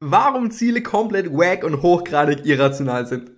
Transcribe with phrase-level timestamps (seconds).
[0.00, 3.32] warum Ziele komplett wack und hochgradig irrational sind.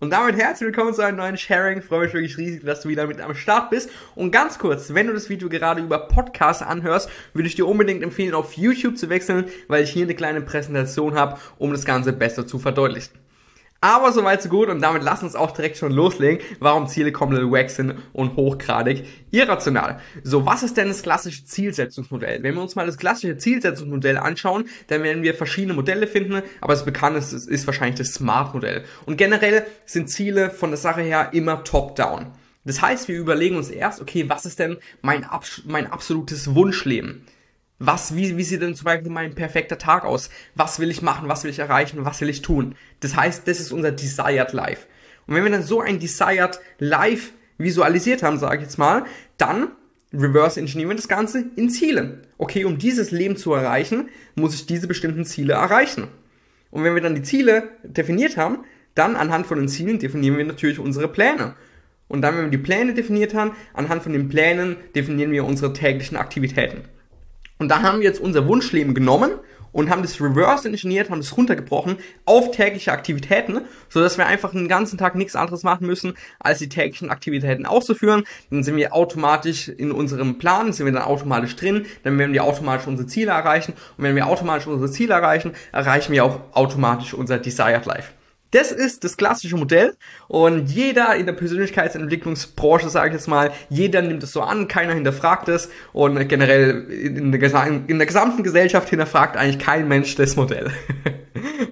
[0.00, 1.80] Und damit herzlich willkommen zu einem neuen Sharing.
[1.80, 3.88] Freue mich wirklich riesig, dass du wieder mit am Start bist.
[4.16, 8.02] Und ganz kurz, wenn du das Video gerade über Podcast anhörst, würde ich dir unbedingt
[8.02, 12.12] empfehlen, auf YouTube zu wechseln, weil ich hier eine kleine Präsentation habe, um das Ganze
[12.12, 13.21] besser zu verdeutlichen.
[13.84, 17.50] Aber soweit so gut und damit lass uns auch direkt schon loslegen, warum Ziele komplett
[17.50, 19.98] wack sind und hochgradig irrational.
[20.22, 22.44] So, was ist denn das klassische Zielsetzungsmodell?
[22.44, 26.74] Wenn wir uns mal das klassische Zielsetzungsmodell anschauen, dann werden wir verschiedene Modelle finden, aber
[26.74, 28.84] das bekannteste ist, wahrscheinlich das Smart-Modell.
[29.04, 32.26] Und generell sind Ziele von der Sache her immer top-down.
[32.64, 35.26] Das heißt, wir überlegen uns erst, okay, was ist denn mein,
[35.64, 37.26] mein absolutes Wunschleben?
[37.84, 40.30] Was, wie, wie sieht denn zum Beispiel mein perfekter Tag aus?
[40.54, 41.28] Was will ich machen?
[41.28, 42.04] Was will ich erreichen?
[42.04, 42.76] Was will ich tun?
[43.00, 44.86] Das heißt, das ist unser Desired Life.
[45.26, 49.04] Und wenn wir dann so ein Desired Life visualisiert haben, sage ich jetzt mal,
[49.36, 49.72] dann
[50.12, 52.22] reverse engineeren wir das Ganze in Ziele.
[52.38, 56.06] Okay, um dieses Leben zu erreichen, muss ich diese bestimmten Ziele erreichen.
[56.70, 58.58] Und wenn wir dann die Ziele definiert haben,
[58.94, 61.56] dann anhand von den Zielen definieren wir natürlich unsere Pläne.
[62.06, 65.72] Und dann, wenn wir die Pläne definiert haben, anhand von den Plänen definieren wir unsere
[65.72, 66.82] täglichen Aktivitäten.
[67.62, 69.30] Und da haben wir jetzt unser Wunschleben genommen
[69.70, 74.50] und haben das reverse engineert, haben das runtergebrochen auf tägliche Aktivitäten, so dass wir einfach
[74.50, 78.24] den ganzen Tag nichts anderes machen müssen, als die täglichen Aktivitäten auszuführen.
[78.50, 82.42] Dann sind wir automatisch in unserem Plan, sind wir dann automatisch drin, dann werden wir
[82.42, 87.14] automatisch unsere Ziele erreichen und wenn wir automatisch unsere Ziele erreichen, erreichen wir auch automatisch
[87.14, 88.10] unser Desired Life.
[88.52, 89.94] Das ist das klassische Modell
[90.28, 94.94] und jeder in der Persönlichkeitsentwicklungsbranche, sage ich jetzt mal, jeder nimmt es so an, keiner
[94.94, 100.36] hinterfragt es und generell in der, in der gesamten Gesellschaft hinterfragt eigentlich kein Mensch das
[100.36, 100.70] Modell.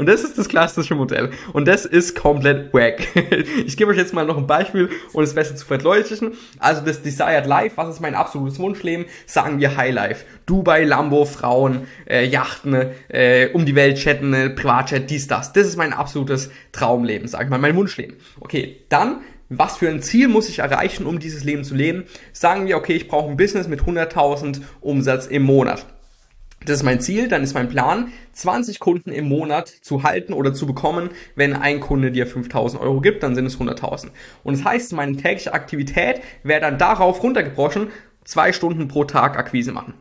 [0.00, 1.28] Und das ist das klassische Modell.
[1.52, 3.06] Und das ist komplett wack.
[3.66, 6.32] Ich gebe euch jetzt mal noch ein Beispiel, um es besser zu verdeutlichen.
[6.58, 9.04] Also das Desired Life, was ist mein absolutes Wunschleben?
[9.26, 10.24] Sagen wir High Life.
[10.46, 15.52] Dubai, Lambo, Frauen, äh, Yachten, äh, um die Welt chatten, äh, Privatchat, dies, das.
[15.52, 18.16] Das ist mein absolutes Traumleben, sag ich mal, mein Wunschleben.
[18.40, 19.18] Okay, dann
[19.50, 22.04] was für ein Ziel muss ich erreichen, um dieses Leben zu leben?
[22.32, 25.84] Sagen wir, okay, ich brauche ein Business mit 100.000 Umsatz im Monat.
[26.66, 30.52] Das ist mein Ziel, dann ist mein Plan, 20 Kunden im Monat zu halten oder
[30.52, 31.08] zu bekommen.
[31.34, 34.08] Wenn ein Kunde dir 5000 Euro gibt, dann sind es 100.000.
[34.44, 37.88] Und das heißt, meine tägliche Aktivität wäre dann darauf runtergebrochen,
[38.24, 39.94] zwei Stunden pro Tag Akquise machen.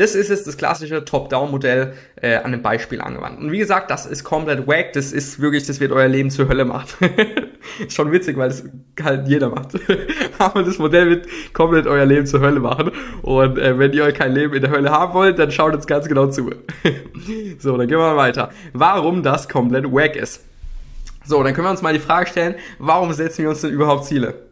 [0.00, 3.38] Das ist es, das klassische Top-Down-Modell äh, an einem Beispiel angewandt.
[3.38, 6.48] Und wie gesagt, das ist komplett wack, das ist wirklich, das wird euer Leben zur
[6.48, 7.10] Hölle machen.
[7.86, 8.64] ist schon witzig, weil das
[9.02, 9.78] halt jeder macht.
[10.38, 12.92] Aber das Modell wird komplett euer Leben zur Hölle machen.
[13.20, 15.86] Und äh, wenn ihr euch kein Leben in der Hölle haben wollt, dann schaut uns
[15.86, 16.50] ganz genau zu.
[17.58, 18.48] so, dann gehen wir mal weiter.
[18.72, 20.46] Warum das komplett wack ist.
[21.26, 24.06] So, dann können wir uns mal die Frage stellen, warum setzen wir uns denn überhaupt
[24.06, 24.49] Ziele?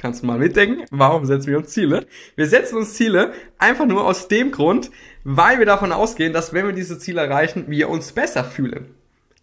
[0.00, 2.06] Kannst du mal mitdenken, warum setzen wir uns Ziele?
[2.34, 4.90] Wir setzen uns Ziele einfach nur aus dem Grund,
[5.24, 8.94] weil wir davon ausgehen, dass wenn wir diese Ziele erreichen, wir uns besser fühlen.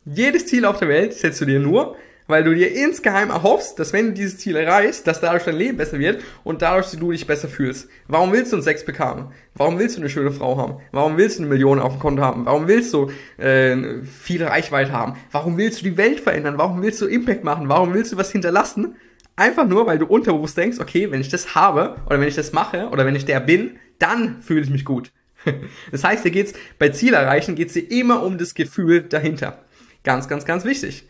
[0.03, 1.95] Jedes Ziel auf der Welt setzt du dir nur,
[2.25, 5.77] weil du dir insgeheim erhoffst, dass wenn du dieses Ziel erreichst, dass dadurch dein Leben
[5.77, 7.87] besser wird und dadurch du dich besser fühlst.
[8.07, 9.31] Warum willst du ein Sex bekommen?
[9.53, 10.77] Warum willst du eine schöne Frau haben?
[10.91, 12.47] Warum willst du eine Million auf dem Konto haben?
[12.47, 15.17] Warum willst du äh, viel Reichweite haben?
[15.31, 16.57] Warum willst du die Welt verändern?
[16.57, 17.69] Warum willst du Impact machen?
[17.69, 18.95] Warum willst du was hinterlassen?
[19.37, 22.53] Einfach nur, weil du unterbewusst denkst, okay, wenn ich das habe oder wenn ich das
[22.53, 25.11] mache oder wenn ich der bin, dann fühle ich mich gut.
[25.91, 29.63] Das heißt, hier geht's bei Ziel erreichen, geht's dir immer um das Gefühl dahinter.
[30.03, 31.07] Ganz, ganz, ganz wichtig.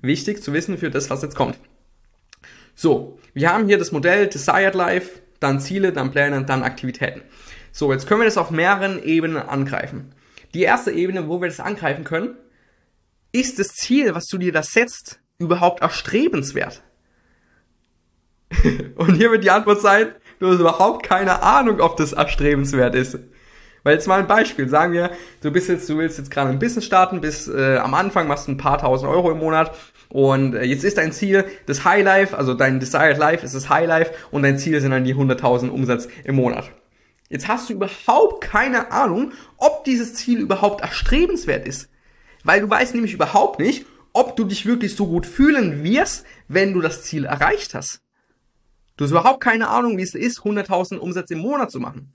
[0.00, 1.58] Wichtig zu wissen für das, was jetzt kommt.
[2.74, 7.20] So, wir haben hier das Modell Desired Life, dann Ziele, dann Pläne, dann Aktivitäten.
[7.72, 10.14] So, jetzt können wir das auf mehreren Ebenen angreifen.
[10.54, 12.36] Die erste Ebene, wo wir das angreifen können,
[13.32, 16.82] ist das Ziel, was du dir da setzt, überhaupt erstrebenswert?
[18.96, 20.08] Und hier wird die Antwort sein,
[20.38, 23.18] du hast überhaupt keine Ahnung, ob das erstrebenswert ist.
[23.82, 25.10] Weil jetzt mal ein Beispiel, sagen wir,
[25.42, 28.48] du bist jetzt, du willst jetzt gerade ein Business starten, bis äh, am Anfang machst
[28.48, 29.70] du ein paar tausend Euro im Monat
[30.08, 33.68] und äh, jetzt ist dein Ziel das High Life, also dein Desired Life ist das
[33.68, 36.70] High Life und dein Ziel sind dann die 100.000 Umsatz im Monat.
[37.28, 41.88] Jetzt hast du überhaupt keine Ahnung, ob dieses Ziel überhaupt erstrebenswert ist.
[42.44, 46.72] Weil du weißt nämlich überhaupt nicht, ob du dich wirklich so gut fühlen wirst, wenn
[46.72, 48.00] du das Ziel erreicht hast.
[48.96, 52.14] Du hast überhaupt keine Ahnung, wie es ist, 100.000 Umsatz im Monat zu machen.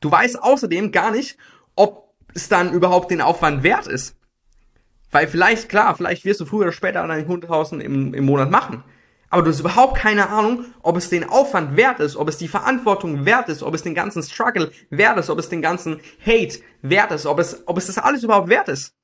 [0.00, 1.38] Du weißt außerdem gar nicht,
[1.76, 4.16] ob es dann überhaupt den Aufwand wert ist.
[5.10, 8.82] Weil vielleicht, klar, vielleicht wirst du früher oder später deine 100.000 im, im Monat machen.
[9.30, 12.48] Aber du hast überhaupt keine Ahnung, ob es den Aufwand wert ist, ob es die
[12.48, 16.58] Verantwortung wert ist, ob es den ganzen Struggle wert ist, ob es den ganzen Hate
[16.82, 18.94] wert ist, ob es, ob es das alles überhaupt wert ist.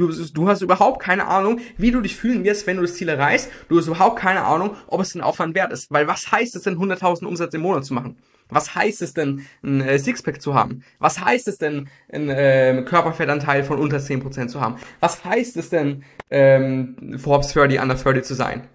[0.00, 3.10] Du, du hast überhaupt keine Ahnung, wie du dich fühlen wirst, wenn du das Ziel
[3.10, 3.50] erreichst.
[3.68, 5.90] Du hast überhaupt keine Ahnung, ob es den Aufwand wert ist.
[5.90, 8.16] Weil was heißt es denn, 100.000 Umsatz im Monat zu machen?
[8.48, 10.84] Was heißt es denn, ein äh, Sixpack zu haben?
[11.00, 14.76] Was heißt es denn, ein äh, Körperfettanteil von unter 10% zu haben?
[15.00, 18.68] Was heißt es denn, ähm, Forbes 30 under 30 zu sein?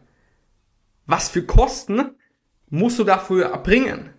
[1.07, 2.11] Was für Kosten
[2.69, 4.11] musst du dafür erbringen?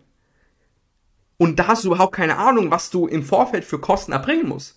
[1.37, 4.77] Und da hast du überhaupt keine Ahnung, was du im Vorfeld für Kosten erbringen musst.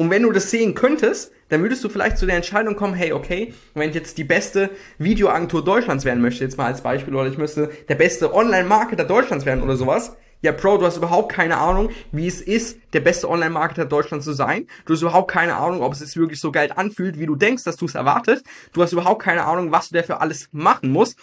[0.00, 3.12] Und wenn du das sehen könntest, dann würdest du vielleicht zu der Entscheidung kommen, hey,
[3.12, 7.28] okay, wenn ich jetzt die beste Videoagentur Deutschlands werden möchte, jetzt mal als Beispiel, oder
[7.28, 11.58] ich müsste der beste Online-Marketer Deutschlands werden oder sowas, ja, Bro, du hast überhaupt keine
[11.58, 14.68] Ahnung, wie es ist, der beste Online-Marketer Deutschlands zu sein.
[14.86, 17.64] Du hast überhaupt keine Ahnung, ob es sich wirklich so geil anfühlt, wie du denkst,
[17.64, 18.42] dass du es erwartet.
[18.72, 21.18] Du hast überhaupt keine Ahnung, was du dafür alles machen musst,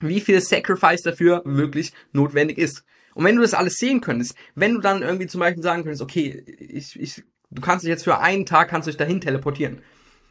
[0.00, 2.82] wie viel Sacrifice dafür wirklich notwendig ist.
[3.14, 6.02] Und wenn du das alles sehen könntest, wenn du dann irgendwie zum Beispiel sagen könntest,
[6.02, 9.80] okay, ich, ich Du kannst dich jetzt für einen Tag kannst dich dahin teleportieren.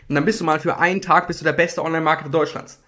[0.07, 2.81] Und dann bist du mal für einen Tag bist du der beste Online-Marketer Deutschlands.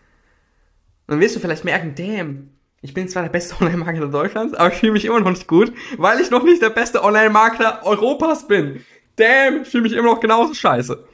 [1.08, 2.50] Und dann wirst du vielleicht merken, damn,
[2.82, 5.74] ich bin zwar der beste Online-Marketer Deutschlands, aber ich fühle mich immer noch nicht gut,
[5.98, 8.84] weil ich noch nicht der beste Online-Marketer Europas bin.
[9.18, 11.11] Damn, ich fühle mich immer noch genauso scheiße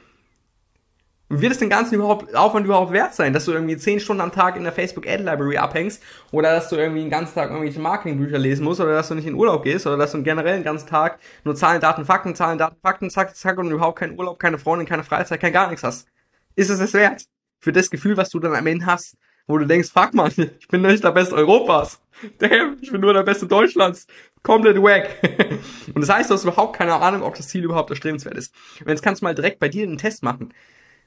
[1.29, 4.31] wird es den ganzen überhaupt, Aufwand überhaupt wert sein, dass du irgendwie 10 Stunden am
[4.31, 6.01] Tag in der Facebook Ad Library abhängst
[6.31, 9.27] oder dass du irgendwie den ganzen Tag irgendwelche Marketingbücher lesen musst oder dass du nicht
[9.27, 12.57] in Urlaub gehst oder dass du generell den ganzen Tag nur Zahlen, Daten, Fakten, Zahlen,
[12.57, 15.83] Daten, Fakten, zack, zack und überhaupt keinen Urlaub, keine Freundin, keine Freizeit, kein gar nichts
[15.83, 16.07] hast.
[16.55, 17.25] Ist es es wert?
[17.59, 20.67] Für das Gefühl, was du dann am Ende hast, wo du denkst, fuck man, ich
[20.69, 21.99] bin nicht der Beste Europas.
[22.39, 24.07] Damn, ich bin nur der Beste Deutschlands.
[24.43, 25.09] Komplett wack.
[25.93, 28.55] und das heißt, du hast überhaupt keine Ahnung, ob das Ziel überhaupt erstrebenswert ist.
[28.79, 30.53] Und jetzt kannst du mal direkt bei dir einen Test machen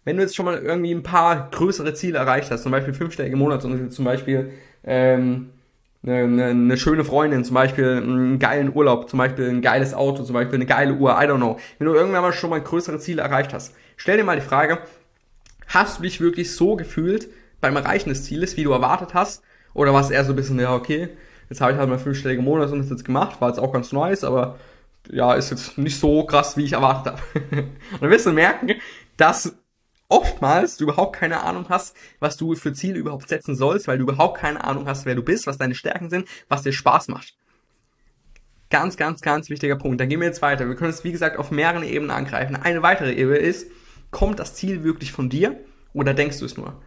[0.04, 3.36] wenn du jetzt schon mal irgendwie ein paar größere Ziele erreicht hast, zum Beispiel fünfstellige
[3.36, 4.50] Monate, zum Beispiel
[4.84, 5.50] ähm,
[6.02, 10.32] eine, eine, schöne Freundin, zum Beispiel einen geilen Urlaub, zum Beispiel ein geiles Auto, zum
[10.32, 11.58] Beispiel eine geile Uhr, I don't know.
[11.78, 14.78] Wenn du irgendwann mal schon mal größere Ziele erreicht hast, stell dir mal die Frage,
[15.66, 17.28] hast du dich wirklich so gefühlt
[17.60, 19.42] beim Erreichen des Zieles, wie du erwartet hast?
[19.74, 21.10] Oder war es eher so ein bisschen, ja, okay,
[21.50, 24.58] jetzt habe ich halt mal fünfstellige jetzt gemacht, war jetzt auch ganz nice, aber
[25.10, 27.22] ja, ist jetzt nicht so krass, wie ich erwartet habe.
[27.92, 28.72] und dann wirst du merken,
[29.16, 29.54] dass
[30.10, 34.04] oftmals du überhaupt keine Ahnung hast, was du für Ziele überhaupt setzen sollst, weil du
[34.04, 37.34] überhaupt keine Ahnung hast, wer du bist, was deine Stärken sind, was dir Spaß macht.
[38.68, 40.00] Ganz, ganz, ganz wichtiger Punkt.
[40.00, 40.68] Dann gehen wir jetzt weiter.
[40.68, 42.54] Wir können es, wie gesagt, auf mehreren Ebenen angreifen.
[42.54, 43.70] Eine weitere Ebene ist,
[44.10, 45.58] kommt das Ziel wirklich von dir
[45.92, 46.80] oder denkst du es nur?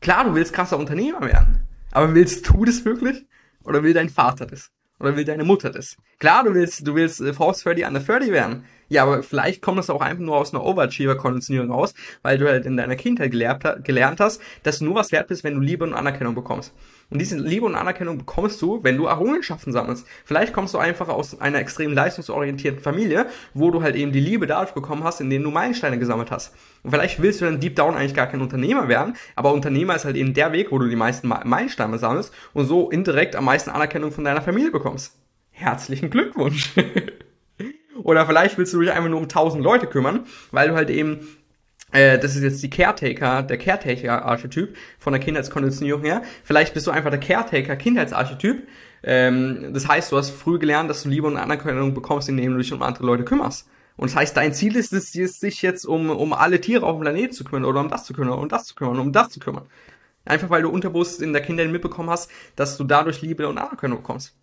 [0.00, 1.66] Klar, du willst krasser Unternehmer werden.
[1.92, 3.24] Aber willst du das wirklich?
[3.64, 4.70] Oder will dein Vater das?
[4.98, 5.96] Oder will deine Mutter das?
[6.18, 8.64] Klar, du willst, du willst Force 30 under 30 werden.
[8.88, 12.66] Ja, aber vielleicht kommt das auch einfach nur aus einer Overachiever-Konditionierung raus, weil du halt
[12.66, 15.84] in deiner Kindheit gelernt, gelernt hast, dass du nur was wert bist, wenn du Liebe
[15.84, 16.72] und Anerkennung bekommst.
[17.08, 20.06] Und diese Liebe und Anerkennung bekommst du, wenn du Errungenschaften sammelst.
[20.24, 24.46] Vielleicht kommst du einfach aus einer extrem leistungsorientierten Familie, wo du halt eben die Liebe
[24.46, 26.54] dadurch bekommen hast, indem du Meilensteine gesammelt hast.
[26.82, 30.04] Und vielleicht willst du dann deep down eigentlich gar kein Unternehmer werden, aber Unternehmer ist
[30.04, 33.70] halt eben der Weg, wo du die meisten Meilensteine sammelst und so indirekt am meisten
[33.70, 35.14] Anerkennung von deiner Familie bekommst.
[35.50, 36.72] Herzlichen Glückwunsch!
[38.02, 41.26] Oder vielleicht willst du dich einfach nur um 1000 Leute kümmern, weil du halt eben
[41.96, 46.22] äh, das ist jetzt die Caretaker, der Caretaker-Archetyp von der Kindheitskonditionierung her.
[46.44, 48.68] Vielleicht bist du einfach der Caretaker-Kindheitsarchetyp.
[49.02, 52.58] Ähm, das heißt, du hast früh gelernt, dass du Liebe und Anerkennung bekommst, indem du
[52.58, 53.68] dich um andere Leute kümmerst.
[53.96, 57.00] Und das heißt, dein Ziel ist es, sich jetzt um, um alle Tiere auf dem
[57.00, 59.40] Planeten zu kümmern oder um das zu kümmern, um das zu kümmern, um das zu
[59.40, 59.64] kümmern.
[60.26, 63.98] Einfach weil du unterbewusst in der Kindheit mitbekommen hast, dass du dadurch Liebe und Anerkennung
[63.98, 64.34] bekommst.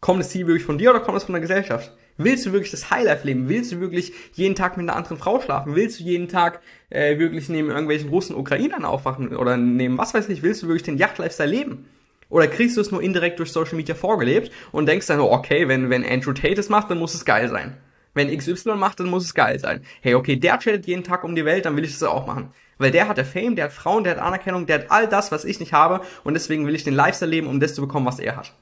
[0.00, 1.92] Kommt das Ziel wirklich von dir oder kommt es von der Gesellschaft?
[2.18, 3.48] Willst du wirklich das Highlife leben?
[3.48, 5.74] Willst du wirklich jeden Tag mit einer anderen Frau schlafen?
[5.74, 9.34] Willst du jeden Tag äh, wirklich neben irgendwelchen russen Ukrainern aufwachen?
[9.36, 11.86] Oder neben was weiß ich, willst du wirklich den Yacht-Lifestyle leben?
[12.28, 15.90] Oder kriegst du es nur indirekt durch Social Media vorgelebt und denkst dann, okay, wenn,
[15.90, 17.76] wenn Andrew Tate es macht, dann muss es geil sein.
[18.14, 19.82] Wenn XY macht, dann muss es geil sein.
[20.00, 22.50] Hey, okay, der chattet jeden Tag um die Welt, dann will ich das auch machen.
[22.78, 25.30] Weil der hat der Fame, der hat Frauen, der hat Anerkennung, der hat all das,
[25.30, 28.06] was ich nicht habe und deswegen will ich den Lifestyle leben, um das zu bekommen,
[28.06, 28.52] was er hat.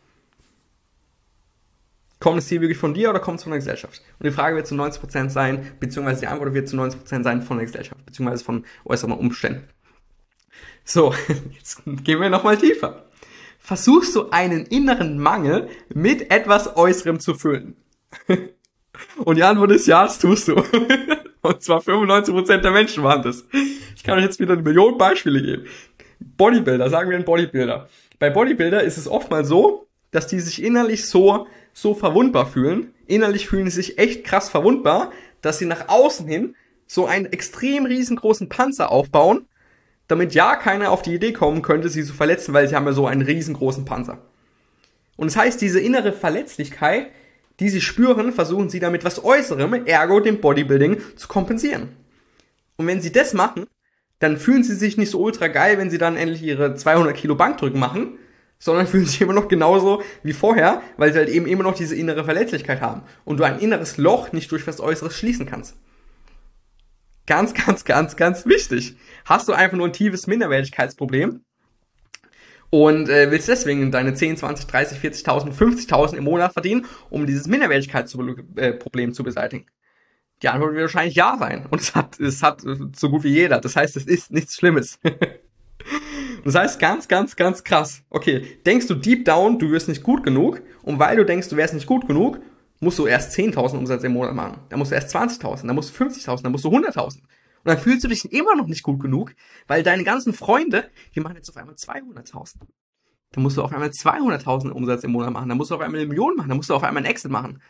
[2.20, 4.02] Kommt das Ziel wirklich von dir oder kommt es von der Gesellschaft?
[4.18, 7.56] Und die Frage wird zu 90% sein, beziehungsweise die Antwort wird zu 90% sein von
[7.56, 9.66] der Gesellschaft, beziehungsweise von äußeren Umständen.
[10.84, 11.14] So,
[11.58, 13.06] jetzt gehen wir nochmal tiefer.
[13.58, 17.76] Versuchst du einen inneren Mangel mit etwas Äußerem zu füllen?
[19.24, 20.56] Und die Antwort ist ja, das tust du.
[21.42, 23.44] Und zwar 95% der Menschen machen das.
[23.96, 25.66] Ich kann euch jetzt wieder eine Million Beispiele geben.
[26.18, 27.88] Bodybuilder, sagen wir ein Bodybuilder.
[28.18, 32.94] Bei Bodybuilder ist es oft mal so, dass die sich innerlich so so verwundbar fühlen.
[33.06, 36.54] Innerlich fühlen sie sich echt krass verwundbar, dass sie nach außen hin
[36.86, 39.46] so einen extrem riesengroßen Panzer aufbauen,
[40.08, 42.92] damit ja keiner auf die Idee kommen könnte, sie zu verletzen, weil sie haben ja
[42.92, 44.18] so einen riesengroßen Panzer.
[45.16, 47.10] Und das heißt, diese innere Verletzlichkeit,
[47.60, 51.90] die sie spüren, versuchen sie damit was Äußerem, ergo dem Bodybuilding, zu kompensieren.
[52.76, 53.66] Und wenn sie das machen,
[54.18, 57.34] dann fühlen sie sich nicht so ultra geil, wenn sie dann endlich ihre 200 Kilo
[57.34, 58.18] Bankdrücken machen,
[58.60, 61.96] sondern fühlen sich immer noch genauso wie vorher, weil sie halt eben immer noch diese
[61.96, 65.74] innere Verletzlichkeit haben und du ein inneres Loch nicht durch was Äußeres schließen kannst.
[67.26, 68.96] Ganz, ganz, ganz, ganz wichtig.
[69.24, 71.44] Hast du einfach nur ein tiefes Minderwertigkeitsproblem
[72.70, 77.46] und äh, willst deswegen deine 10, 20, 30, 40.000, 50.000 im Monat verdienen, um dieses
[77.46, 79.66] Minderwertigkeitsproblem zu beseitigen?
[80.42, 81.66] Die Antwort wird wahrscheinlich ja sein.
[81.70, 82.62] Und es hat, es hat
[82.96, 83.60] so gut wie jeder.
[83.60, 84.98] Das heißt, es ist nichts Schlimmes.
[86.44, 88.02] das heißt, ganz, ganz, ganz krass.
[88.10, 90.62] Okay, denkst du deep down, du wirst nicht gut genug?
[90.82, 92.40] Und weil du denkst, du wärst nicht gut genug,
[92.80, 94.58] musst du erst 10.000 Umsatz im Monat machen.
[94.68, 97.20] Dann musst du erst 20.000, dann musst du 50.000, dann musst du 100.000.
[97.62, 99.34] Und dann fühlst du dich immer noch nicht gut genug,
[99.66, 102.54] weil deine ganzen Freunde, die machen jetzt auf einmal 200.000.
[103.32, 106.00] Dann musst du auf einmal 200.000 Umsatz im Monat machen, dann musst du auf einmal
[106.00, 107.60] eine Million machen, dann musst du auf einmal ein Exit machen.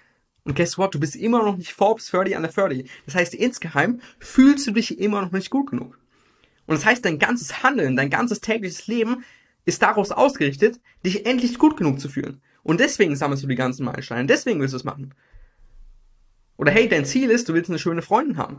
[0.44, 0.94] Und guess what?
[0.94, 2.88] Du bist immer noch nicht Forbes 30 under 30.
[3.04, 5.98] Das heißt, insgeheim fühlst du dich immer noch nicht gut genug.
[6.70, 9.24] Und das heißt, dein ganzes Handeln, dein ganzes tägliches Leben
[9.64, 12.40] ist daraus ausgerichtet, dich endlich gut genug zu fühlen.
[12.62, 14.26] Und deswegen sammelst du die ganzen Meilensteine.
[14.26, 15.12] Deswegen willst du es machen.
[16.58, 18.58] Oder hey, dein Ziel ist, du willst eine schöne Freundin haben.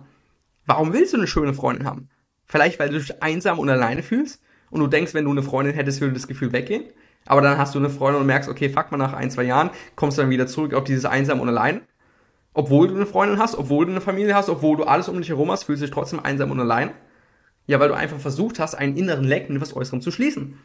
[0.66, 2.10] Warum willst du eine schöne Freundin haben?
[2.48, 4.42] Vielleicht, weil du dich einsam und alleine fühlst
[4.72, 6.84] und du denkst, wenn du eine Freundin hättest, würde das Gefühl weggehen.
[7.28, 9.70] Aber dann hast du eine Freundin und merkst, okay, fuck mal nach ein, zwei Jahren,
[9.96, 11.80] kommst du dann wieder zurück auf dieses einsam und allein.
[12.54, 15.30] Obwohl du eine Freundin hast, obwohl du eine Familie hast, obwohl du alles um dich
[15.30, 16.92] herum hast, fühlst du dich trotzdem einsam und allein.
[17.68, 20.58] Ja, weil du einfach versucht hast, einen inneren Leck mit was Äußerem zu schließen.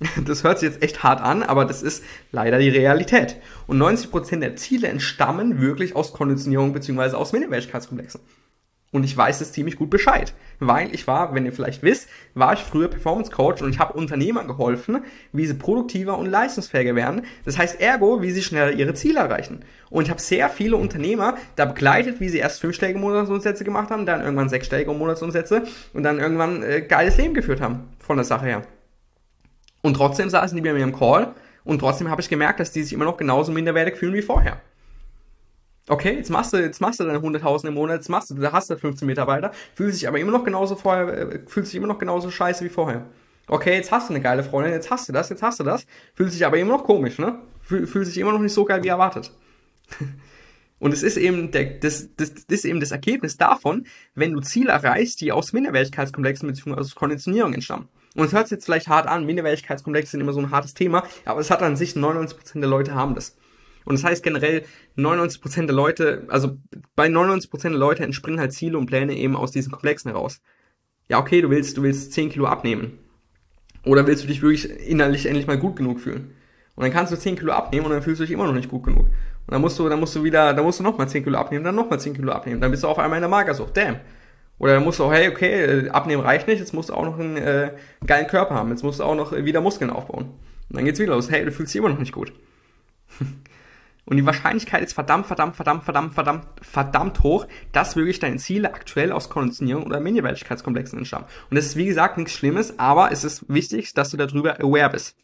[0.24, 3.36] Das hört sich jetzt echt hart an, aber das ist leider die Realität.
[3.66, 7.16] Und 90% der Ziele entstammen wirklich aus Konditionierung bzw.
[7.16, 8.20] aus Minderwertigkeitskomplexen.
[8.92, 12.54] Und ich weiß es ziemlich gut Bescheid, weil ich war, wenn ihr vielleicht wisst, war
[12.54, 17.22] ich früher Performance Coach und ich habe Unternehmern geholfen, wie sie produktiver und leistungsfähiger werden.
[17.44, 19.64] Das heißt ergo, wie sie schneller ihre Ziele erreichen.
[19.90, 24.06] Und ich habe sehr viele Unternehmer da begleitet, wie sie erst fünfstellige Monatsumsätze gemacht haben,
[24.06, 28.46] dann irgendwann sechsstellige Monatsumsätze und dann irgendwann äh, geiles Leben geführt haben von der Sache
[28.46, 28.62] her.
[29.82, 31.32] Und trotzdem saßen die bei mir im Call
[31.62, 34.60] und trotzdem habe ich gemerkt, dass die sich immer noch genauso minderwertig fühlen wie vorher
[35.90, 38.52] okay, jetzt machst du, jetzt machst du deine 100.000 im Monat, jetzt machst du, da
[38.52, 41.86] hast du 15 Mitarbeiter, fühlt sich aber immer noch genauso vorher, äh, fühlt sich immer
[41.86, 43.06] noch genauso scheiße wie vorher.
[43.48, 45.84] Okay, jetzt hast du eine geile Freundin, jetzt hast du das, jetzt hast du das,
[46.14, 47.40] fühlt sich aber immer noch komisch, ne?
[47.60, 49.32] Fühlt, fühlt sich immer noch nicht so geil wie erwartet.
[50.78, 54.40] Und es ist eben der, das, das, das ist eben das Ergebnis davon, wenn du
[54.40, 56.80] Ziele erreichst, die aus Minderwertigkeitskomplexen bzw.
[56.80, 57.88] aus Konditionierung entstammen.
[58.14, 61.04] Und es hört sich jetzt vielleicht hart an, Minderwertigkeitskomplexe sind immer so ein hartes Thema,
[61.24, 63.36] aber es hat an sich 99% der Leute haben das.
[63.90, 64.62] Und das heißt generell,
[64.96, 66.56] 99% der Leute, also
[66.94, 70.40] bei 99% der Leute entspringen halt Ziele und Pläne eben aus diesen Komplexen heraus.
[71.08, 73.00] Ja, okay, du willst, du willst 10 Kilo abnehmen.
[73.84, 76.30] Oder willst du dich wirklich innerlich endlich mal gut genug fühlen?
[76.76, 78.68] Und dann kannst du 10 Kilo abnehmen und dann fühlst du dich immer noch nicht
[78.68, 79.06] gut genug.
[79.06, 79.12] Und
[79.48, 81.74] dann musst du, dann musst du wieder, dann musst du nochmal 10 Kilo abnehmen, dann
[81.74, 82.60] nochmal 10 Kilo abnehmen.
[82.60, 83.76] Dann bist du auf einmal in der Magersucht.
[83.76, 83.96] Damn.
[84.60, 87.04] Oder dann musst du auch, hey, okay, äh, abnehmen reicht nicht, jetzt musst du auch
[87.04, 87.72] noch einen, äh,
[88.06, 90.26] geilen Körper haben, jetzt musst du auch noch wieder Muskeln aufbauen.
[90.68, 92.32] Und dann geht's wieder los, hey, du fühlst dich immer noch nicht gut.
[94.10, 98.74] Und die Wahrscheinlichkeit ist verdammt, verdammt, verdammt, verdammt, verdammt, verdammt hoch, dass wirklich deine Ziele
[98.74, 101.26] aktuell aus Konditionierung oder Minderwertigkeitskomplexen entstammen.
[101.48, 104.90] Und das ist wie gesagt nichts Schlimmes, aber es ist wichtig, dass du darüber aware
[104.90, 105.14] bist.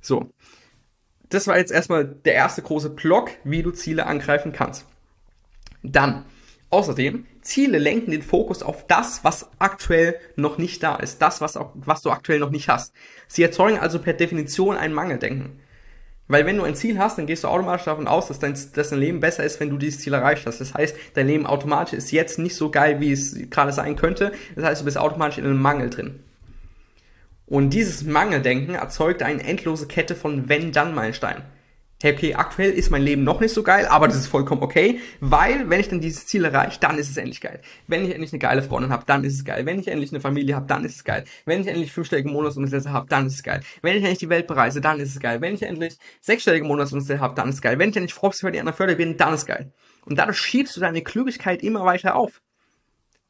[0.00, 0.30] So.
[1.28, 4.86] Das war jetzt erstmal der erste große Block, wie du Ziele angreifen kannst.
[5.82, 6.24] Dann,
[6.70, 11.58] außerdem, Ziele lenken den Fokus auf das, was aktuell noch nicht da ist, das, was,
[11.74, 12.94] was du aktuell noch nicht hast.
[13.26, 15.63] Sie erzeugen also per Definition ein Mangeldenken.
[16.26, 18.90] Weil wenn du ein Ziel hast, dann gehst du automatisch davon aus, dass dein, dass
[18.90, 20.60] dein Leben besser ist, wenn du dieses Ziel erreicht hast.
[20.60, 24.32] Das heißt, dein Leben automatisch ist jetzt nicht so geil, wie es gerade sein könnte.
[24.56, 26.20] Das heißt, du bist automatisch in einem Mangel drin.
[27.46, 31.42] Und dieses Mangeldenken erzeugt eine endlose Kette von Wenn-Dann-Meilensteinen
[32.04, 35.00] hey, okay, aktuell ist mein Leben noch nicht so geil, aber das ist vollkommen okay,
[35.20, 37.62] weil wenn ich dann dieses Ziel erreiche, dann ist es endlich geil.
[37.86, 39.64] Wenn ich endlich eine geile Freundin habe, dann ist es geil.
[39.64, 41.24] Wenn ich endlich eine Familie habe, dann ist es geil.
[41.46, 43.62] Wenn ich endlich fünfstellige Monatsumsätze habe, dann ist es geil.
[43.80, 45.40] Wenn ich endlich die Welt bereise, dann ist es geil.
[45.40, 47.78] Wenn ich endlich sechsstellige Monatsumsätze habe, dann ist es geil.
[47.78, 49.72] Wenn ich endlich Forbes für die anderen Förder bin, dann ist es geil.
[50.04, 52.42] Und dadurch schiebst du deine Klügigkeit immer weiter auf.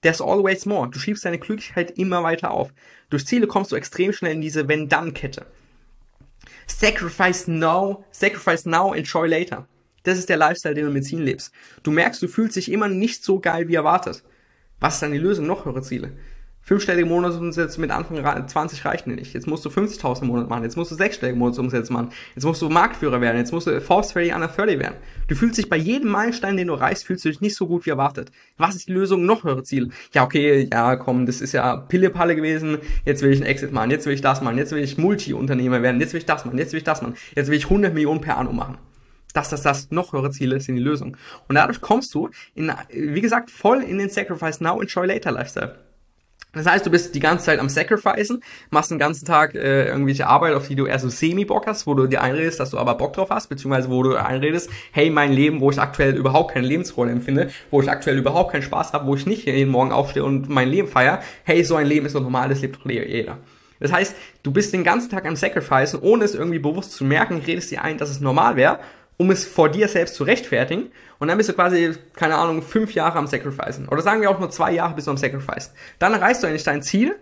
[0.02, 0.90] There's always more.
[0.90, 2.74] Du schiebst deine Klügigkeit immer weiter auf.
[3.08, 5.46] Durch Ziele kommst du extrem schnell in diese Wenn-Dann-Kette.
[6.66, 9.66] Sacrifice now, sacrifice now, enjoy later.
[10.04, 11.52] Das ist der Lifestyle, den du mit Zielen lebst.
[11.82, 14.22] Du merkst, du fühlst dich immer nicht so geil wie erwartet.
[14.80, 15.46] Was ist dann die Lösung?
[15.46, 16.12] Noch höhere Ziele.
[16.66, 19.34] Fünfstellige Monatsumsätze mit Anfang 20 reichen nicht.
[19.34, 20.62] Jetzt musst du 50.000 im Monat machen.
[20.62, 22.08] Jetzt musst du sechsstellige Monatsumsätze machen.
[22.34, 23.36] Jetzt musst du Marktführer werden.
[23.36, 24.94] Jetzt musst du Forbes 30 under 30 werden.
[25.28, 27.84] Du fühlst dich bei jedem Meilenstein, den du reichst, fühlst du dich nicht so gut
[27.84, 28.32] wie erwartet.
[28.56, 29.26] Was ist die Lösung?
[29.26, 29.90] Noch höhere Ziele.
[30.12, 32.78] Ja, okay, ja, komm, das ist ja Pillepalle gewesen.
[33.04, 33.90] Jetzt will ich einen Exit machen.
[33.90, 34.56] Jetzt will ich das machen.
[34.56, 36.00] Jetzt will ich Multi-Unternehmer werden.
[36.00, 36.56] Jetzt will ich das machen.
[36.56, 37.14] Jetzt will ich das machen.
[37.36, 38.78] Jetzt will ich 100 Millionen per Anno machen
[39.34, 41.16] dass das, das noch höhere Ziele sind die Lösung.
[41.48, 45.83] Und dadurch kommst du in, wie gesagt, voll in den Sacrifice Now, Enjoy Later Lifestyle.
[46.54, 50.26] Das heißt, du bist die ganze Zeit am Sacrificen, machst den ganzen Tag äh, irgendwelche
[50.26, 52.94] Arbeit, auf die du eher so semi-Bock hast, wo du dir einredest, dass du aber
[52.94, 56.66] Bock drauf hast, beziehungsweise wo du einredest, hey, mein Leben, wo ich aktuell überhaupt keine
[56.66, 60.24] Lebensfreude empfinde, wo ich aktuell überhaupt keinen Spaß habe, wo ich nicht jeden Morgen aufstehe
[60.24, 63.38] und mein Leben feier, hey, so ein Leben ist doch normal, das lebt doch jeder.
[63.80, 67.42] Das heißt, du bist den ganzen Tag am Sacrificen, ohne es irgendwie bewusst zu merken,
[67.46, 68.78] redest dir ein, dass es normal wäre,
[69.16, 70.90] um es vor dir selbst zu rechtfertigen.
[71.18, 73.88] Und dann bist du quasi, keine Ahnung, fünf Jahre am Sacrificen.
[73.88, 75.72] Oder sagen wir auch nur zwei Jahre bist du am Sacrificen.
[75.98, 77.16] Dann erreichst du eigentlich dein Ziel.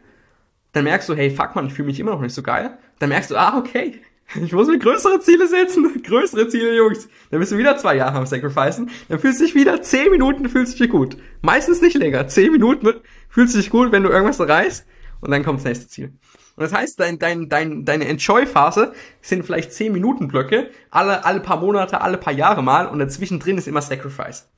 [0.72, 2.78] Dann merkst du, hey, fuck man, ich fühle mich immer noch nicht so geil.
[2.99, 4.00] Dann merkst du, ah, okay,
[4.42, 6.02] ich muss mir größere Ziele setzen.
[6.06, 7.08] größere Ziele, Jungs.
[7.30, 8.90] Dann bist du wieder zwei Jahre am Sacrificen.
[9.08, 11.16] Dann fühlst du dich wieder zehn Minuten, fühlst du dich gut.
[11.42, 12.26] Meistens nicht länger.
[12.28, 12.88] Zehn Minuten
[13.28, 14.87] fühlst du dich gut, wenn du irgendwas erreichst.
[15.22, 16.12] Und dann kommt das nächste Ziel.
[16.56, 21.40] Und das heißt, dein, dein, dein, deine Enjoy-Phase sind vielleicht 10 Minuten Blöcke, alle, alle
[21.40, 24.48] paar Monate, alle paar Jahre mal und dazwischen drin ist immer Sacrifice.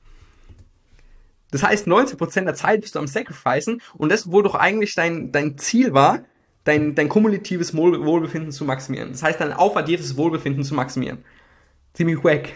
[1.51, 5.31] Das heißt, 90% der Zeit bist du am Sacrificen und das, wo doch eigentlich dein,
[5.31, 6.25] dein Ziel war,
[6.65, 9.11] dein, dein kumulatives Wohlbefinden zu maximieren.
[9.11, 11.23] Das heißt, dein aufaddiertes Wohlbefinden zu maximieren
[11.95, 12.49] ziemlich wack.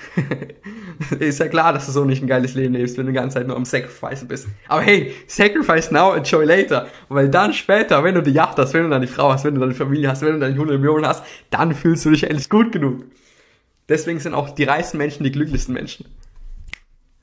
[1.20, 3.38] ist ja klar, dass du so nicht ein geiles Leben lebst, wenn du die ganze
[3.38, 4.48] Zeit nur am Sacrifice bist.
[4.68, 6.88] Aber hey, sacrifice now, enjoy later.
[7.08, 9.62] Weil dann später, wenn du die Yacht hast, wenn du die Frau hast, wenn du
[9.62, 12.72] deine Familie hast, wenn du deine 100 Millionen hast, dann fühlst du dich endlich gut
[12.72, 13.06] genug.
[13.88, 16.06] Deswegen sind auch die reichsten Menschen die glücklichsten Menschen.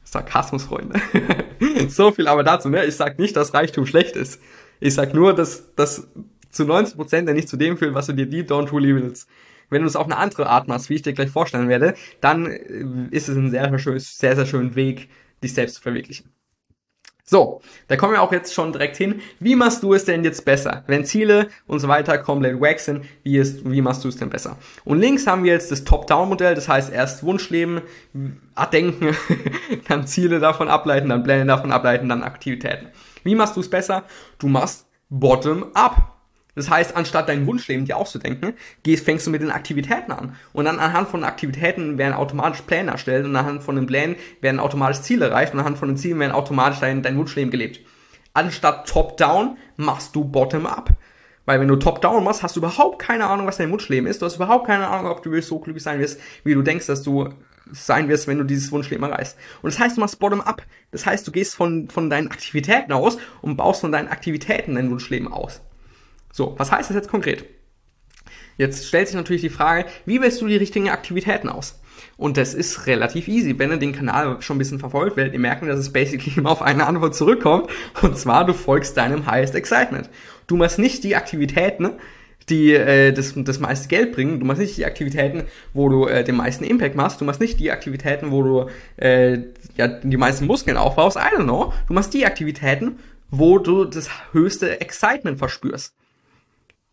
[0.05, 1.01] Sarkasmus, Freunde.
[1.89, 2.85] so viel aber dazu, ne?
[2.85, 4.41] Ich sag nicht, dass Reichtum schlecht ist.
[4.81, 6.09] Ich sag nur, dass, dass
[6.51, 9.29] zu 90% er nicht zu dem führt, was du dir deep down truly willst.
[9.71, 12.47] Wenn du es auf eine andere Art machst, wie ich dir gleich vorstellen werde, dann
[12.47, 15.09] äh, ist es ein sehr, sehr, sehr, sehr schöner Weg,
[15.43, 16.31] dich selbst zu verwirklichen.
[17.29, 19.21] So, da kommen wir auch jetzt schon direkt hin.
[19.41, 20.85] Wie machst du es denn jetzt besser?
[20.87, 24.31] Wenn Ziele und so weiter komplett wack sind, wie, ist, wie machst du es denn
[24.31, 24.59] besser?
[24.85, 27.81] Und links haben wir jetzt das Top-Down-Modell, das heißt erst Wunschleben,
[28.73, 29.17] denken,
[29.89, 32.91] dann Ziele davon ableiten, dann Pläne davon ableiten, dann Aktivitäten.
[33.25, 34.05] Wie machst du es besser?
[34.39, 36.16] Du machst Bottom-up.
[36.57, 40.35] Das heißt, anstatt dein Wunschleben dir auszudenken, gehst, fängst du mit den Aktivitäten an.
[40.55, 44.59] Und dann anhand von Aktivitäten werden automatisch Pläne erstellt und anhand von den Plänen werden
[44.59, 47.81] automatisch Ziele erreicht und anhand von den Zielen werden automatisch dein, dein Wunschleben gelebt.
[48.33, 50.91] Anstatt top-down machst du bottom-up.
[51.45, 54.23] Weil wenn du top-down machst, hast du überhaupt keine Ahnung, was dein Wunschleben ist.
[54.23, 57.03] Du hast überhaupt keine Ahnung, ob du so glücklich sein wirst, wie du denkst, dass
[57.03, 57.29] du
[57.71, 59.37] sein wirst, wenn du dieses Wunschleben erreichst.
[59.61, 60.63] Und das heißt, du machst bottom-up.
[60.91, 64.91] Das heißt, du gehst von, von deinen Aktivitäten aus und baust von deinen Aktivitäten dein
[64.91, 65.61] Wunschleben aus.
[66.37, 67.47] So, was heißt das jetzt konkret?
[68.59, 71.81] Jetzt stellt sich natürlich die Frage, wie wählst du die richtigen Aktivitäten aus?
[72.19, 73.59] Und das ist relativ easy.
[73.59, 76.51] Wenn ihr den Kanal schon ein bisschen verfolgt, werdet ihr merken, dass es basically immer
[76.51, 77.71] auf eine Antwort zurückkommt.
[78.03, 80.11] Und zwar, du folgst deinem Highest Excitement.
[80.47, 81.93] Du machst nicht die Aktivitäten,
[82.51, 84.39] die äh, das, das meiste Geld bringen.
[84.39, 87.19] Du machst nicht die Aktivitäten, wo du äh, den meisten Impact machst.
[87.19, 88.69] Du machst nicht die Aktivitäten, wo du
[88.99, 89.39] äh,
[89.79, 91.17] ja, die meisten Muskeln aufbaust.
[91.17, 91.73] I don't know.
[91.89, 92.99] Du machst die Aktivitäten,
[93.31, 95.95] wo du das höchste Excitement verspürst.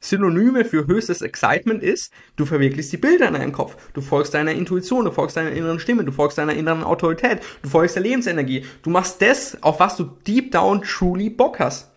[0.03, 4.51] Synonyme für höchstes Excitement ist, du verwirklichst die Bilder in deinem Kopf, du folgst deiner
[4.51, 8.65] Intuition, du folgst deiner inneren Stimme, du folgst deiner inneren Autorität, du folgst der Lebensenergie.
[8.81, 11.89] Du machst das, auf was du deep down truly Bock hast.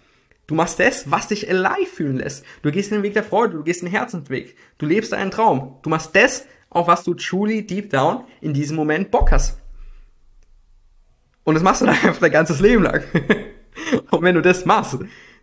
[0.46, 2.44] Du machst das, was dich alive fühlen lässt.
[2.62, 4.54] Du gehst den Weg der Freude, du gehst den Herzensweg.
[4.78, 5.78] Du lebst deinen Traum.
[5.82, 9.58] Du machst das, auf was du truly deep down in diesem Moment Bock hast.
[11.42, 13.02] Und das machst du dann einfach dein ganzes Leben lang.
[14.10, 14.96] Und wenn du das machst,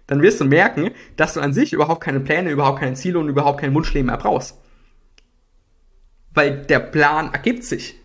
[0.08, 3.30] dann wirst du merken, dass du an sich überhaupt keine Pläne, überhaupt keine Ziele und
[3.30, 4.58] überhaupt kein Wunschleben mehr brauchst.
[6.34, 8.00] Weil der Plan ergibt sich.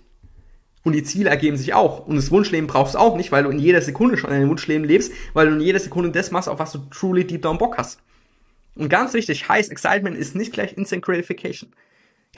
[0.84, 2.06] Und die Ziele ergeben sich auch.
[2.06, 4.87] Und das Wunschleben brauchst du auch nicht, weil du in jeder Sekunde schon ein Wunschleben
[4.87, 7.76] lebst, weil du in jeder Sekunde das machst, auf was du truly deep down Bock
[7.76, 8.00] hast.
[8.74, 11.72] Und ganz wichtig, Highest Excitement ist nicht gleich Instant Gratification.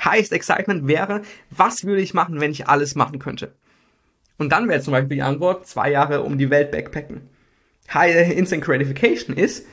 [0.03, 3.53] Highest Excitement wäre, was würde ich machen, wenn ich alles machen könnte?
[4.38, 7.29] Und dann wäre zum Beispiel die Antwort, zwei Jahre um die Welt backpacken.
[7.92, 9.66] High Instant Gratification ist,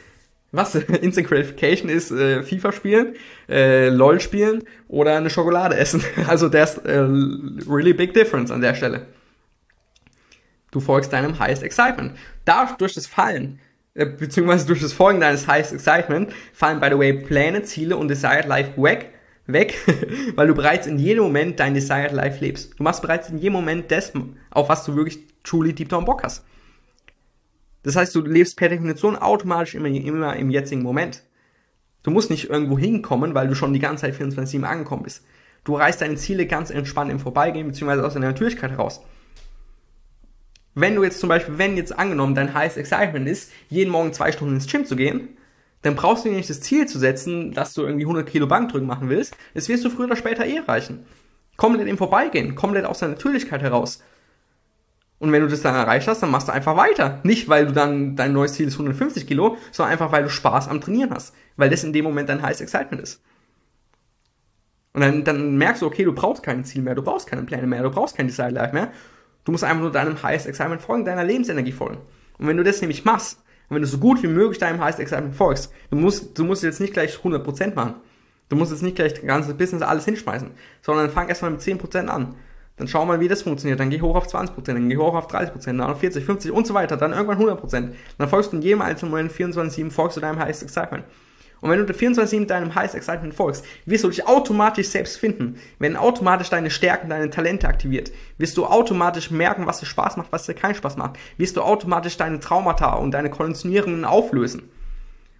[0.51, 3.15] was Instant Gratification ist, äh, FIFA spielen,
[3.49, 6.03] äh, LOL spielen oder eine Schokolade essen.
[6.27, 7.05] Also there's a
[7.67, 9.05] really big difference an der Stelle.
[10.71, 12.17] Du folgst deinem Highest Excitement.
[12.45, 13.59] Da durch das Fallen,
[13.93, 18.07] äh, beziehungsweise durch das Folgen deines Highest Excitement, fallen by the way Pläne, Ziele und
[18.09, 19.13] Desired Life weg,
[19.47, 19.75] weg,
[20.35, 22.77] weil du bereits in jedem Moment dein Desired Life lebst.
[22.77, 24.11] Du machst bereits in jedem Moment das,
[24.51, 26.43] auf was du wirklich truly deep down Bock hast.
[27.87, 31.23] Das heißt, du lebst per Definition automatisch immer, immer im jetzigen Moment.
[32.03, 35.23] Du musst nicht irgendwo hinkommen, weil du schon die ganze Zeit 24-7 angekommen bist.
[35.63, 38.99] Du reißt deine Ziele ganz entspannt im Vorbeigehen, beziehungsweise aus deiner Natürlichkeit heraus.
[40.75, 44.33] Wenn du jetzt zum Beispiel, wenn jetzt angenommen dein highest excitement ist, jeden Morgen zwei
[44.33, 45.37] Stunden ins Gym zu gehen,
[45.81, 49.07] dann brauchst du nicht das Ziel zu setzen, dass du irgendwie 100 Kilo Bankdrücken machen
[49.07, 49.33] willst.
[49.53, 51.05] Das wirst du früher oder später eh erreichen.
[51.55, 54.03] Komplett im Vorbeigehen, komplett aus der Natürlichkeit heraus.
[55.19, 57.19] Und wenn du das dann erreicht hast, dann machst du einfach weiter.
[57.23, 60.67] Nicht, weil du dann, dein neues Ziel ist 150 Kilo, sondern einfach, weil du Spaß
[60.67, 61.33] am Trainieren hast.
[61.55, 63.23] Weil das in dem Moment dein Highest Excitement ist.
[64.93, 67.67] Und dann, dann merkst du, okay, du brauchst kein Ziel mehr, du brauchst keine Pläne
[67.67, 68.91] mehr, du brauchst kein Desire Life mehr.
[69.43, 71.99] Du musst einfach nur deinem Highest Excitement folgen, deiner Lebensenergie folgen.
[72.37, 74.99] Und wenn du das nämlich machst, und wenn du so gut wie möglich deinem Highest
[74.99, 77.95] Excitement folgst, du musst, du musst jetzt nicht gleich 100% machen.
[78.49, 80.51] Du musst jetzt nicht gleich das ganze Business alles hinschmeißen,
[80.81, 82.35] sondern fang erstmal mit 10% an.
[82.77, 83.79] Dann schau mal, wie das funktioniert.
[83.79, 86.67] Dann geh hoch auf 20%, dann geh hoch auf 30%, dann auf 40, 50 und
[86.67, 86.95] so weiter.
[86.95, 87.89] Dann irgendwann 100%.
[88.17, 91.03] Dann folgst du in jedem einzelnen Moment 24-7, folgst du deinem Highest Excitement.
[91.59, 95.55] Und wenn du 24-7 deinem Highest Excitement folgst, wirst du dich automatisch selbst finden.
[95.79, 100.31] Wenn automatisch deine Stärken, deine Talente aktiviert, wirst du automatisch merken, was dir Spaß macht,
[100.31, 101.17] was dir keinen Spaß macht.
[101.37, 104.69] Wirst du automatisch deine Traumata und deine Konditionierungen auflösen.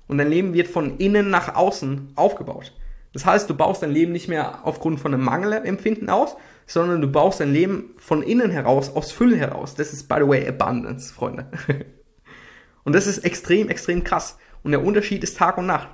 [0.08, 2.74] Und dein Leben wird von innen nach außen aufgebaut.
[3.14, 6.36] Das heißt, du baust dein Leben nicht mehr aufgrund von einem Mangelempfinden aus,
[6.68, 9.74] sondern du baust dein Leben von innen heraus, aus Fülle heraus.
[9.74, 11.50] Das ist, by the way, Abundance, Freunde.
[12.84, 14.38] Und das ist extrem, extrem krass.
[14.64, 15.90] Und der Unterschied ist Tag und Nacht.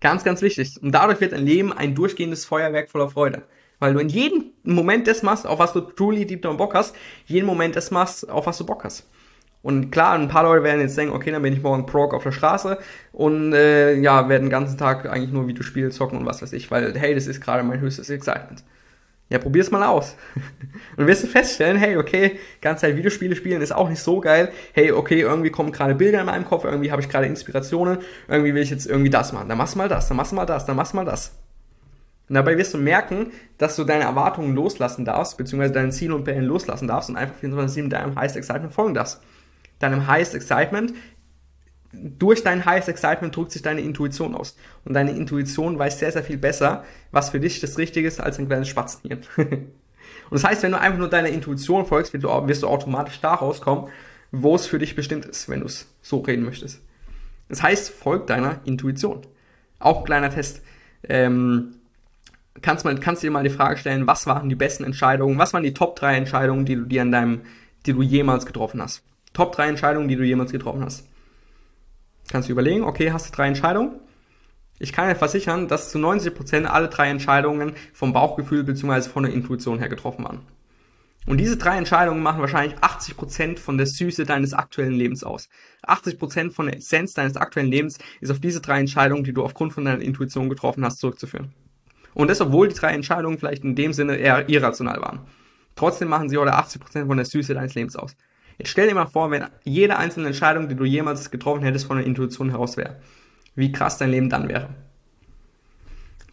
[0.00, 0.82] Ganz, ganz wichtig.
[0.82, 3.44] Und dadurch wird dein Leben ein durchgehendes Feuerwerk voller Freude.
[3.78, 6.96] Weil du in jedem Moment das machst, auf was du truly deep down Bock hast,
[7.26, 9.08] jeden Moment das machst, auf was du Bock hast.
[9.62, 12.24] Und klar, ein paar Leute werden jetzt denken, okay, dann bin ich morgen Prog auf
[12.24, 12.78] der Straße
[13.12, 16.70] und äh, ja, werden den ganzen Tag eigentlich nur Videospiele zocken und was weiß ich,
[16.70, 18.64] weil, hey, das ist gerade mein höchstes Excitement.
[19.28, 20.16] Ja, probier's mal aus.
[20.96, 24.50] und wirst du feststellen, hey, okay, ganze Zeit Videospiele spielen ist auch nicht so geil.
[24.72, 27.98] Hey, okay, irgendwie kommen gerade Bilder in meinem Kopf, irgendwie habe ich gerade Inspirationen,
[28.28, 29.48] irgendwie will ich jetzt irgendwie das machen.
[29.48, 31.32] Dann machst du mal das, dann machst du mal das, dann machst du mal das.
[32.28, 36.24] Und dabei wirst du merken, dass du deine Erwartungen loslassen darfst, beziehungsweise deine Ziele und
[36.24, 39.22] Pläne loslassen darfst und einfach 24-7 deinem Highest Excitement folgen darfst
[39.82, 40.94] deinem Highest Excitement,
[41.92, 44.56] durch dein Highest Excitement drückt sich deine Intuition aus.
[44.84, 48.38] Und deine Intuition weiß sehr, sehr viel besser, was für dich das Richtige ist, als
[48.38, 49.18] ein kleines Spatztier.
[49.36, 49.72] und
[50.30, 53.34] das heißt, wenn du einfach nur deiner Intuition folgst, wirst du, wirst du automatisch da
[53.34, 53.90] rauskommen,
[54.30, 56.80] wo es für dich bestimmt ist, wenn du es so reden möchtest.
[57.48, 59.26] Das heißt, folg deiner Intuition.
[59.78, 60.62] Auch ein kleiner Test.
[61.06, 61.74] Ähm,
[62.62, 65.52] kannst, mal, kannst du dir mal die Frage stellen, was waren die besten Entscheidungen, was
[65.52, 67.40] waren die Top 3 Entscheidungen, die du dir an deinem,
[67.84, 69.02] die du jemals getroffen hast?
[69.32, 71.06] Top 3 Entscheidungen, die du jemals getroffen hast.
[72.30, 74.00] Kannst du überlegen, okay, hast du drei Entscheidungen?
[74.78, 79.08] Ich kann dir versichern, dass zu 90% alle drei Entscheidungen vom Bauchgefühl bzw.
[79.08, 80.40] von der Intuition her getroffen waren.
[81.26, 85.48] Und diese drei Entscheidungen machen wahrscheinlich 80% von der Süße deines aktuellen Lebens aus.
[85.86, 89.72] 80% von der Essenz deines aktuellen Lebens ist auf diese drei Entscheidungen, die du aufgrund
[89.72, 91.52] von deiner Intuition getroffen hast, zurückzuführen.
[92.14, 95.20] Und das, obwohl die drei Entscheidungen vielleicht in dem Sinne eher irrational waren.
[95.76, 98.16] Trotzdem machen sie heute 80% von der Süße deines Lebens aus.
[98.58, 101.96] Jetzt stell dir mal vor, wenn jede einzelne Entscheidung, die du jemals getroffen hättest, von
[101.96, 103.00] der Intuition heraus wäre.
[103.54, 104.68] Wie krass dein Leben dann wäre.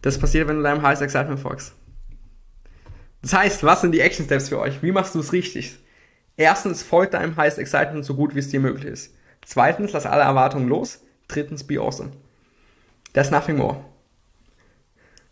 [0.02, 1.74] Das passiert, wenn du deinem Highest Excitement folgst.
[3.22, 4.82] Das heißt, was sind die Action Steps für euch?
[4.82, 5.78] Wie machst du es richtig?
[6.36, 9.14] Erstens, folgt deinem Highest Excitement so gut, wie es dir möglich ist.
[9.44, 11.04] Zweitens, lass alle Erwartungen los.
[11.28, 12.12] Drittens, be awesome.
[13.12, 13.84] There's nothing more.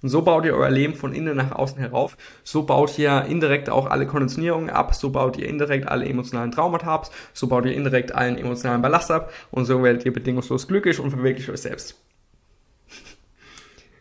[0.03, 2.17] Und so baut ihr euer Leben von innen nach außen herauf.
[2.45, 4.95] So baut ihr indirekt auch alle Konditionierungen ab.
[4.95, 7.11] So baut ihr indirekt alle emotionalen Traumata ab.
[7.33, 9.33] So baut ihr indirekt allen emotionalen Ballast ab.
[9.51, 11.97] Und so werdet ihr bedingungslos glücklich und verwirklicht euch selbst.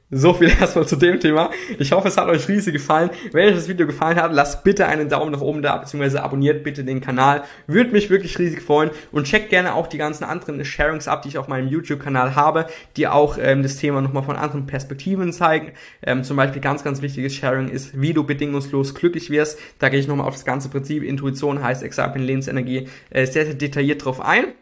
[0.09, 1.49] So viel erstmal zu dem Thema.
[1.79, 3.09] Ich hoffe, es hat euch riesig gefallen.
[3.33, 6.63] Wenn euch das Video gefallen hat, lasst bitte einen Daumen nach oben da, beziehungsweise abonniert
[6.63, 7.43] bitte den Kanal.
[7.67, 8.91] Würde mich wirklich riesig freuen.
[9.11, 12.67] Und checkt gerne auch die ganzen anderen Sharings ab, die ich auf meinem YouTube-Kanal habe,
[12.95, 15.73] die auch ähm, das Thema nochmal von anderen Perspektiven zeigen.
[16.01, 19.59] Ähm, zum Beispiel ganz, ganz wichtiges Sharing ist, wie du bedingungslos glücklich wirst.
[19.79, 23.55] Da gehe ich nochmal auf das ganze Prinzip Intuition heißt Examen Lebensenergie äh, sehr, sehr
[23.55, 24.53] detailliert drauf ein.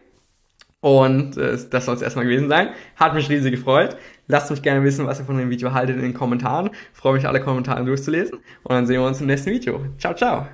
[0.85, 2.69] Und äh, das soll es erstmal gewesen sein.
[2.95, 3.97] Hat mich riesig gefreut.
[4.27, 6.71] Lasst mich gerne wissen, was ihr von dem Video haltet in den Kommentaren.
[6.93, 8.39] freue mich, alle Kommentare durchzulesen.
[8.63, 9.85] Und dann sehen wir uns im nächsten Video.
[9.97, 10.47] Ciao, ciao.